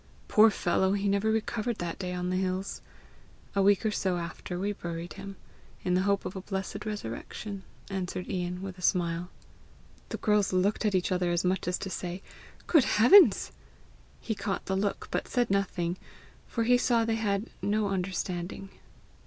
[0.27, 2.81] Poor fellow, he never recovered that day on the hills!
[3.55, 5.35] A week or so after, we buried him
[5.83, 9.29] in the hope of a blessed resurrection," added Ian, with a smile.
[10.09, 12.23] The girls looked at each other as much as to say,
[12.65, 13.51] "Good heavens!"
[14.19, 15.97] He caught the look, but said nothing,
[16.47, 18.69] for he saw they had "no understanding."